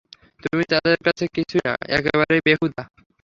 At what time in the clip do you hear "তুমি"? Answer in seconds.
0.43-0.63